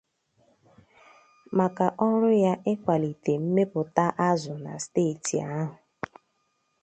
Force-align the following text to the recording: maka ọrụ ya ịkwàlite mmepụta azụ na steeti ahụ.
maka 1.57 1.85
ọrụ 2.07 2.29
ya 2.45 2.53
ịkwàlite 2.71 3.33
mmepụta 3.43 4.05
azụ 4.27 4.53
na 4.65 4.73
steeti 4.83 5.35
ahụ. 5.55 5.69